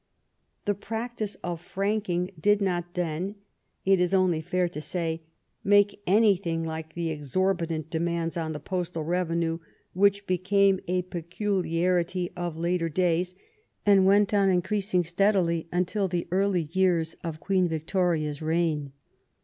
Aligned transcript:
The 0.65 0.73
practice 0.73 1.35
of 1.43 1.61
franking 1.61 2.31
did 2.39 2.59
not 2.59 2.95
then, 2.95 3.35
it 3.85 3.99
is 3.99 4.15
only 4.15 4.41
fair 4.41 4.67
to 4.67 4.81
say, 4.81 5.21
make 5.63 6.01
anything 6.07 6.63
like 6.63 6.95
the 6.95 7.11
exorbitant 7.11 7.91
demands 7.91 8.35
on 8.35 8.51
the 8.51 8.59
postal 8.59 9.03
revenue 9.03 9.59
which 9.93 10.25
became 10.25 10.79
a 10.87 11.03
peculiarity 11.03 12.31
of 12.35 12.57
later 12.57 12.89
days, 12.89 13.35
and 13.85 14.07
went 14.07 14.33
on 14.33 14.49
increasing 14.49 15.03
steadily 15.03 15.67
until 15.71 16.07
the 16.07 16.27
early 16.31 16.63
years 16.71 17.13
of 17.23 17.39
Queen 17.39 17.67
Victoria's 17.67 18.41
reign. 18.41 18.93